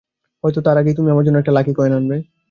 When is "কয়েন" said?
1.75-1.93